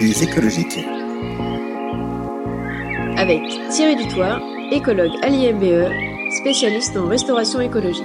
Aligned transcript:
Les 0.00 0.22
écologiques. 0.22 0.78
Avec 3.16 3.42
Thierry 3.70 3.96
Dutoit, 3.96 4.40
écologue 4.70 5.10
à 5.22 5.28
l'IMBE, 5.28 5.90
spécialiste 6.38 6.96
en 6.96 7.08
restauration 7.08 7.60
écologique. 7.60 8.04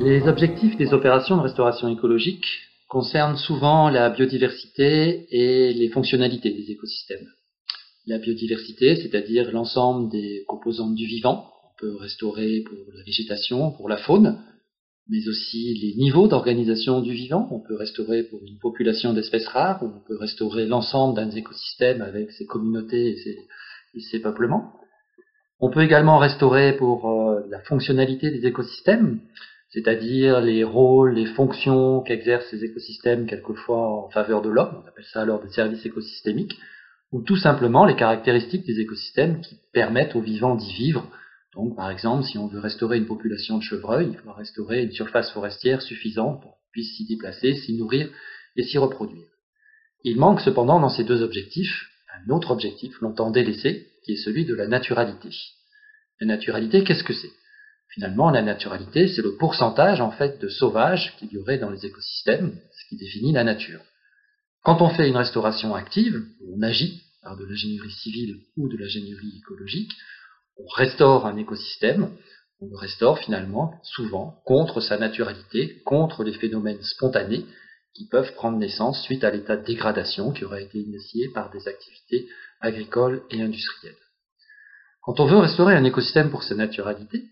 Les 0.00 0.22
objectifs 0.26 0.76
des 0.76 0.92
opérations 0.92 1.36
de 1.36 1.42
restauration 1.42 1.88
écologique 1.88 2.44
concernent 2.88 3.36
souvent 3.36 3.90
la 3.90 4.10
biodiversité 4.10 5.26
et 5.30 5.72
les 5.72 5.88
fonctionnalités 5.90 6.50
des 6.50 6.72
écosystèmes. 6.72 7.28
La 8.08 8.18
biodiversité, 8.18 8.96
c'est-à-dire 8.96 9.52
l'ensemble 9.52 10.10
des 10.10 10.42
composantes 10.48 10.96
du 10.96 11.06
vivant, 11.06 11.48
on 11.64 11.80
peut 11.80 11.96
restaurer 11.96 12.62
pour 12.66 12.92
la 12.92 13.04
végétation, 13.04 13.70
pour 13.70 13.88
la 13.88 13.98
faune, 13.98 14.36
mais 15.08 15.28
aussi 15.28 15.74
les 15.74 15.94
niveaux 15.94 16.28
d'organisation 16.28 17.00
du 17.00 17.12
vivant. 17.12 17.48
On 17.50 17.60
peut 17.60 17.76
restaurer 17.76 18.22
pour 18.24 18.40
une 18.42 18.58
population 18.58 19.12
d'espèces 19.12 19.46
rares, 19.46 19.82
on 19.82 20.00
peut 20.06 20.16
restaurer 20.16 20.66
l'ensemble 20.66 21.16
d'un 21.16 21.30
écosystème 21.30 22.00
avec 22.00 22.30
ses 22.32 22.46
communautés 22.46 23.16
et 23.94 24.00
ses, 24.00 24.20
peuplements. 24.20 24.72
On 25.60 25.70
peut 25.70 25.82
également 25.82 26.18
restaurer 26.18 26.76
pour 26.76 27.10
euh, 27.10 27.40
la 27.50 27.60
fonctionnalité 27.60 28.30
des 28.30 28.46
écosystèmes, 28.46 29.20
c'est-à-dire 29.70 30.40
les 30.40 30.64
rôles, 30.64 31.14
les 31.14 31.26
fonctions 31.26 32.00
qu'exercent 32.00 32.48
ces 32.50 32.64
écosystèmes 32.64 33.26
quelquefois 33.26 34.04
en 34.04 34.08
faveur 34.10 34.42
de 34.42 34.48
l'homme, 34.48 34.82
on 34.82 34.88
appelle 34.88 35.04
ça 35.12 35.22
alors 35.22 35.42
des 35.42 35.50
services 35.50 35.84
écosystémiques, 35.84 36.56
ou 37.12 37.22
tout 37.22 37.36
simplement 37.36 37.84
les 37.84 37.96
caractéristiques 37.96 38.66
des 38.66 38.80
écosystèmes 38.80 39.40
qui 39.40 39.56
permettent 39.72 40.16
aux 40.16 40.20
vivants 40.20 40.56
d'y 40.56 40.72
vivre 40.72 41.08
donc, 41.54 41.76
par 41.76 41.90
exemple, 41.90 42.24
si 42.24 42.36
on 42.38 42.48
veut 42.48 42.58
restaurer 42.58 42.98
une 42.98 43.06
population 43.06 43.58
de 43.58 43.62
chevreuils, 43.62 44.08
il 44.10 44.18
faut 44.18 44.32
restaurer 44.32 44.82
une 44.82 44.92
surface 44.92 45.30
forestière 45.30 45.82
suffisante 45.82 46.42
pour 46.42 46.52
qu'ils 46.52 46.70
puissent 46.72 46.96
s'y 46.96 47.06
déplacer, 47.06 47.54
s'y 47.54 47.76
nourrir 47.76 48.08
et 48.56 48.62
s'y 48.62 48.78
reproduire. 48.78 49.26
Il 50.02 50.18
manque 50.18 50.40
cependant 50.40 50.80
dans 50.80 50.90
ces 50.90 51.04
deux 51.04 51.22
objectifs 51.22 51.88
un 52.14 52.30
autre 52.30 52.50
objectif 52.50 53.00
longtemps 53.00 53.30
délaissé, 53.30 53.88
qui 54.04 54.12
est 54.12 54.24
celui 54.24 54.44
de 54.44 54.54
la 54.54 54.66
naturalité. 54.66 55.30
La 56.20 56.26
naturalité, 56.26 56.84
qu'est-ce 56.84 57.04
que 57.04 57.12
c'est? 57.12 57.32
Finalement, 57.88 58.30
la 58.30 58.42
naturalité, 58.42 59.08
c'est 59.08 59.22
le 59.22 59.36
pourcentage 59.36 60.00
en 60.00 60.10
fait 60.10 60.40
de 60.40 60.48
sauvage 60.48 61.16
qu'il 61.16 61.32
y 61.32 61.38
aurait 61.38 61.58
dans 61.58 61.70
les 61.70 61.86
écosystèmes, 61.86 62.58
ce 62.72 62.88
qui 62.88 62.96
définit 62.96 63.32
la 63.32 63.44
nature. 63.44 63.80
Quand 64.62 64.82
on 64.82 64.88
fait 64.88 65.08
une 65.08 65.16
restauration 65.16 65.74
active, 65.74 66.22
on 66.52 66.62
agit 66.62 67.02
par 67.22 67.36
de 67.36 67.44
l'ingénierie 67.44 67.90
civile 67.90 68.40
ou 68.56 68.68
de 68.68 68.76
l'ingénierie 68.76 69.38
écologique, 69.38 69.92
on 70.56 70.66
restaure 70.66 71.26
un 71.26 71.36
écosystème, 71.36 72.10
on 72.60 72.66
le 72.66 72.76
restaure 72.76 73.18
finalement 73.18 73.80
souvent 73.82 74.40
contre 74.44 74.80
sa 74.80 74.96
naturalité, 74.96 75.82
contre 75.84 76.24
les 76.24 76.34
phénomènes 76.34 76.82
spontanés 76.82 77.46
qui 77.94 78.08
peuvent 78.08 78.34
prendre 78.34 78.58
naissance 78.58 79.02
suite 79.02 79.24
à 79.24 79.30
l'état 79.30 79.56
de 79.56 79.64
dégradation 79.64 80.32
qui 80.32 80.44
aurait 80.44 80.64
été 80.64 80.78
initié 80.78 81.28
par 81.32 81.50
des 81.50 81.66
activités 81.68 82.28
agricoles 82.60 83.22
et 83.30 83.40
industrielles. 83.40 83.94
Quand 85.02 85.20
on 85.20 85.26
veut 85.26 85.38
restaurer 85.38 85.74
un 85.74 85.84
écosystème 85.84 86.30
pour 86.30 86.42
sa 86.42 86.54
naturalité, 86.54 87.24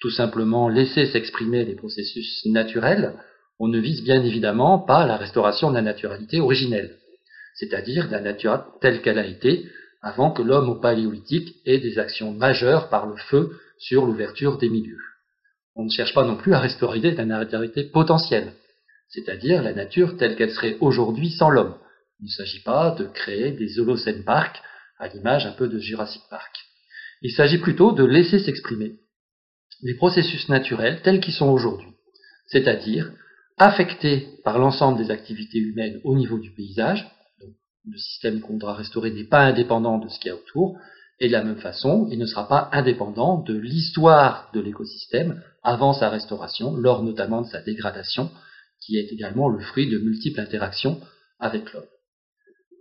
tout 0.00 0.10
simplement 0.10 0.68
laisser 0.68 1.06
s'exprimer 1.06 1.64
les 1.64 1.74
processus 1.74 2.44
naturels, 2.46 3.14
on 3.58 3.68
ne 3.68 3.78
vise 3.78 4.02
bien 4.02 4.22
évidemment 4.22 4.78
pas 4.78 5.06
la 5.06 5.16
restauration 5.16 5.70
de 5.70 5.76
la 5.76 5.82
naturalité 5.82 6.40
originelle, 6.40 6.98
c'est-à-dire 7.54 8.10
la 8.10 8.20
nature 8.20 8.64
telle 8.80 9.02
qu'elle 9.02 9.18
a 9.18 9.26
été 9.26 9.66
avant 10.06 10.30
que 10.30 10.40
l'homme 10.40 10.68
au 10.68 10.76
paléolithique 10.76 11.56
ait 11.66 11.80
des 11.80 11.98
actions 11.98 12.32
majeures 12.32 12.88
par 12.90 13.06
le 13.06 13.16
feu 13.16 13.58
sur 13.76 14.06
l'ouverture 14.06 14.56
des 14.56 14.68
milieux. 14.68 15.00
On 15.74 15.84
ne 15.84 15.90
cherche 15.90 16.14
pas 16.14 16.24
non 16.24 16.36
plus 16.36 16.54
à 16.54 16.60
restaurer 16.60 17.00
la 17.00 17.24
naturalité 17.24 17.82
potentielle, 17.82 18.52
c'est-à-dire 19.08 19.64
la 19.64 19.72
nature 19.72 20.16
telle 20.16 20.36
qu'elle 20.36 20.52
serait 20.52 20.76
aujourd'hui 20.80 21.30
sans 21.30 21.50
l'homme. 21.50 21.74
Il 22.20 22.26
ne 22.26 22.30
s'agit 22.30 22.62
pas 22.62 22.92
de 22.92 23.06
créer 23.06 23.50
des 23.50 23.80
Holocène 23.80 24.22
Park 24.22 24.62
à 25.00 25.08
l'image 25.08 25.44
un 25.44 25.52
peu 25.52 25.66
de 25.66 25.80
Jurassic 25.80 26.22
Park. 26.30 26.54
Il 27.22 27.32
s'agit 27.32 27.58
plutôt 27.58 27.90
de 27.90 28.04
laisser 28.04 28.38
s'exprimer 28.38 29.00
les 29.82 29.94
processus 29.94 30.48
naturels 30.48 31.02
tels 31.02 31.20
qu'ils 31.20 31.34
sont 31.34 31.50
aujourd'hui, 31.50 31.90
c'est-à-dire 32.46 33.10
affectés 33.58 34.28
par 34.44 34.60
l'ensemble 34.60 34.98
des 34.98 35.10
activités 35.10 35.58
humaines 35.58 36.00
au 36.04 36.14
niveau 36.14 36.38
du 36.38 36.52
paysage, 36.52 37.04
le 37.90 37.98
système 37.98 38.40
qu'on 38.40 38.54
voudra 38.54 38.74
restaurer 38.74 39.10
n'est 39.10 39.24
pas 39.24 39.44
indépendant 39.44 39.98
de 39.98 40.08
ce 40.08 40.18
qu'il 40.18 40.30
y 40.30 40.32
a 40.32 40.36
autour, 40.36 40.78
et 41.18 41.28
de 41.28 41.32
la 41.32 41.44
même 41.44 41.60
façon, 41.60 42.08
il 42.10 42.18
ne 42.18 42.26
sera 42.26 42.46
pas 42.46 42.68
indépendant 42.72 43.38
de 43.42 43.56
l'histoire 43.56 44.50
de 44.52 44.60
l'écosystème 44.60 45.42
avant 45.62 45.92
sa 45.92 46.10
restauration, 46.10 46.76
lors 46.76 47.02
notamment 47.02 47.42
de 47.42 47.46
sa 47.46 47.62
dégradation, 47.62 48.30
qui 48.80 48.98
est 48.98 49.12
également 49.12 49.48
le 49.48 49.60
fruit 49.60 49.88
de 49.88 49.98
multiples 49.98 50.40
interactions 50.40 51.00
avec 51.38 51.72
l'homme. 51.72 51.86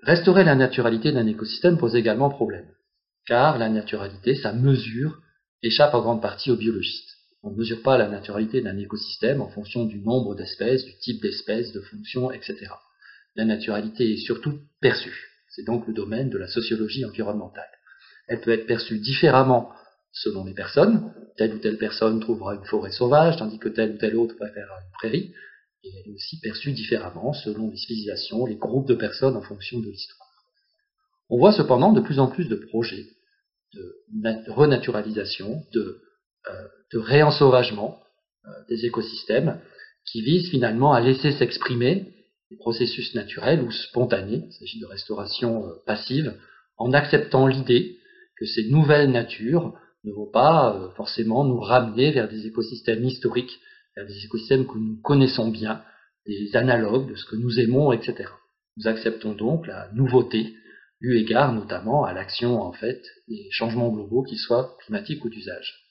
Restaurer 0.02 0.44
la 0.44 0.56
naturalité 0.56 1.12
d'un 1.12 1.26
écosystème 1.28 1.78
pose 1.78 1.96
également 1.96 2.30
problème, 2.30 2.68
car 3.26 3.58
la 3.58 3.70
naturalité, 3.70 4.36
sa 4.36 4.54
mesure, 4.54 5.22
échappe 5.64 5.94
en 5.94 6.02
grande 6.02 6.22
partie 6.22 6.52
aux 6.52 6.58
biologistes. 6.58 7.16
On 7.42 7.52
ne 7.52 7.56
mesure 7.56 7.82
pas 7.84 7.98
la 7.98 8.08
naturalité 8.08 8.62
d'un 8.62 8.78
écosystème 8.78 9.42
en 9.42 9.48
fonction 9.48 9.86
du 9.86 10.00
nombre 10.00 10.36
d'espèces, 10.36 10.84
du 10.84 10.98
type 10.98 11.22
d'espèces, 11.22 11.72
de 11.72 11.82
fonctions, 11.82 12.32
etc 12.32 12.68
la 13.36 13.46
naturalité 13.46 14.14
est 14.14 14.26
surtout 14.26 14.60
perçue. 14.82 15.30
C'est 15.50 15.66
donc 15.66 15.88
le 15.88 15.94
domaine 15.94 16.30
de 16.30 16.38
la 16.38 16.48
sociologie 16.48 17.06
environnementale. 17.06 17.70
Elle 18.28 18.42
peut 18.42 18.52
être 18.52 18.66
perçue 18.66 19.00
différemment 19.00 19.72
selon 20.12 20.46
les 20.46 20.54
personnes. 20.54 21.14
Telle 21.38 21.56
ou 21.56 21.60
telle 21.60 21.78
personne 21.78 22.20
trouvera 22.20 22.56
une 22.56 22.66
forêt 22.66 22.92
sauvage, 22.92 23.38
tandis 23.38 23.60
que 23.60 23.70
telle 23.70 23.96
ou 23.96 23.98
telle 23.98 24.16
autre 24.16 24.36
préférera 24.36 24.80
une 24.80 24.92
prairie. 24.94 25.34
Et 25.84 25.90
elle 25.90 26.12
est 26.12 26.16
aussi 26.16 26.40
perçue 26.40 26.72
différemment 26.72 27.34
selon 27.34 27.70
les 27.70 27.78
civilisations, 27.78 28.46
les 28.46 28.56
groupes 28.56 28.88
de 28.88 28.96
personnes 28.96 29.36
en 29.36 29.42
fonction 29.42 29.80
de 29.80 29.86
l'histoire. 29.86 30.28
On 31.30 31.38
voit 31.38 31.52
cependant 31.52 31.92
de 31.92 32.02
plus 32.02 32.20
en 32.20 32.28
plus 32.28 32.48
de 32.48 32.56
projets 32.56 33.06
de 33.74 34.52
renaturalisation, 34.52 35.64
de, 35.74 36.02
euh, 36.50 36.68
réensauvagement 36.94 38.00
euh, 38.46 38.50
des 38.70 38.86
écosystèmes 38.86 39.60
qui 40.06 40.22
visent 40.22 40.50
finalement 40.50 40.94
à 40.94 41.02
laisser 41.02 41.34
s'exprimer 41.34 42.14
des 42.52 42.58
processus 42.58 43.14
naturels 43.16 43.62
ou 43.62 43.72
spontanés, 43.72 44.44
il 44.48 44.54
s'agit 44.54 44.80
de 44.80 44.86
restauration 44.86 45.66
euh, 45.66 45.74
passive, 45.86 46.34
en 46.78 46.94
acceptant 46.94 47.48
l'idée 47.48 47.98
que 48.38 48.46
ces 48.46 48.70
nouvelles 48.70 49.12
natures 49.12 49.74
ne 50.04 50.12
vont 50.12 50.30
pas 50.30 50.76
euh, 50.76 50.90
forcément 50.92 51.44
nous 51.44 51.60
ramener 51.60 52.12
vers 52.12 52.30
des 52.30 52.46
écosystèmes 52.46 53.04
historiques, 53.04 53.60
vers 53.96 54.06
des 54.06 54.26
écosystèmes 54.26 54.68
que 54.68 54.78
nous 54.78 55.02
connaissons 55.02 55.50
bien, 55.50 55.82
des 56.28 56.56
analogues 56.56 57.10
de 57.10 57.16
ce 57.16 57.26
que 57.26 57.36
nous 57.36 57.60
aimons, 57.60 57.92
etc. 57.92 58.30
Nous 58.78 58.88
acceptons 58.88 59.34
donc 59.34 59.68
la 59.68 59.90
nouveauté, 59.94 60.54
eu 61.02 61.18
égard 61.18 61.54
notamment 61.54 62.04
à 62.04 62.14
l'action 62.14 62.62
en 62.62 62.72
fait 62.72 63.02
des 63.28 63.48
changements 63.52 63.90
globaux, 63.90 64.24
qu'ils 64.24 64.40
soient 64.40 64.76
climatiques 64.86 65.24
ou 65.24 65.30
d'usage. 65.30 65.86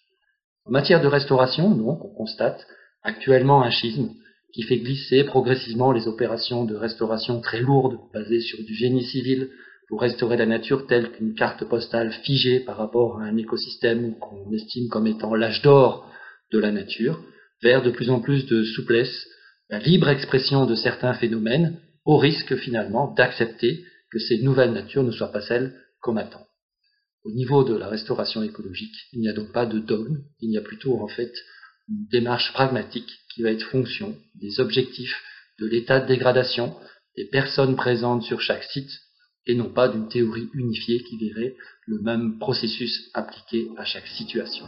En 0.67 0.71
matière 0.71 1.03
de 1.03 1.07
restauration, 1.07 1.71
donc, 1.75 2.05
on 2.05 2.15
constate 2.15 2.67
actuellement 3.03 3.63
un 3.63 3.71
schisme 3.71 4.11
qui 4.55 4.63
fait 4.63 4.79
glisser 4.79 5.25
progressivement 5.25 5.91
les 5.91 6.07
opérations 6.07 6.65
de 6.65 6.77
restauration 6.77 7.41
très 7.41 7.61
lourdes, 7.61 7.99
basées 8.13 8.41
sur 8.41 8.63
du 8.63 8.73
génie 8.73 9.05
civil, 9.05 9.51
pour 9.89 10.01
restaurer 10.01 10.37
la 10.37 10.47
nature 10.47 10.87
telle 10.87 11.11
qu'une 11.11 11.35
carte 11.35 11.65
postale 11.69 12.13
figée 12.25 12.61
par 12.61 12.77
rapport 12.77 13.21
à 13.21 13.25
un 13.25 13.37
écosystème 13.37 14.17
qu'on 14.19 14.53
estime 14.53 14.89
comme 14.89 15.09
étant 15.09 15.35
l'âge 15.35 15.61
d'or 15.63 16.09
de 16.53 16.59
la 16.59 16.71
nature, 16.71 17.21
vers 17.63 17.83
de 17.83 17.91
plus 17.91 18.11
en 18.11 18.21
plus 18.21 18.47
de 18.47 18.63
souplesse, 18.63 19.27
la 19.71 19.81
libre 19.81 20.09
expression 20.09 20.67
de 20.67 20.77
certains 20.77 21.15
phénomènes, 21.15 21.81
au 22.05 22.17
risque 22.17 22.57
finalement 22.57 23.13
d'accepter 23.15 23.85
que 24.13 24.21
ces 24.21 24.39
nouvelles 24.39 24.73
natures 24.73 25.03
ne 25.03 25.11
soient 25.11 25.33
pas 25.33 25.41
celles 25.41 25.75
qu'on 26.01 26.17
attend. 26.17 26.47
Au 27.25 27.33
niveau 27.33 27.65
de 27.65 27.75
la 27.75 27.89
restauration 27.89 28.43
écologique, 28.43 28.95
il 29.13 29.21
n'y 29.21 29.29
a 29.29 29.33
donc 29.33 29.51
pas 29.53 29.67
de 29.67 29.81
dogme, 29.81 30.19
il 30.41 30.51
y 30.53 30.59
a 30.59 30.63
plutôt 30.63 31.01
en 31.03 31.09
fait 31.09 31.33
une 31.89 32.06
démarche 32.11 32.53
pragmatique 32.53 33.11
qui 33.34 33.43
va 33.43 33.50
être 33.50 33.69
fonction 33.71 34.17
des 34.35 34.61
objectifs 34.61 35.20
de 35.61 35.67
l'état 35.67 36.00
de 36.00 36.06
dégradation 36.06 36.76
des 37.17 37.26
personnes 37.26 37.76
présentes 37.76 38.23
sur 38.23 38.41
chaque 38.41 38.64
site 38.64 38.91
et 39.47 39.55
non 39.55 39.70
pas 39.70 39.88
d'une 39.88 40.09
théorie 40.09 40.49
unifiée 40.55 41.03
qui 41.05 41.19
verrait 41.19 41.56
le 41.87 42.00
même 42.00 42.38
processus 42.38 43.11
appliqué 43.12 43.69
à 43.76 43.85
chaque 43.85 44.06
situation. 44.06 44.67